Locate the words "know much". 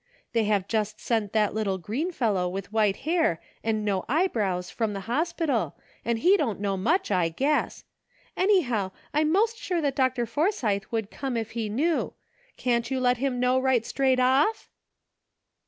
6.59-7.11